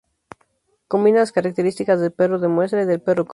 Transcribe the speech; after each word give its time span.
Combina 0.87 1.19
las 1.19 1.31
características 1.31 2.01
del 2.01 2.11
perro 2.11 2.39
de 2.39 2.47
muestra 2.47 2.81
y 2.81 2.85
del 2.87 3.01
perro 3.01 3.23
cobrador. 3.23 3.29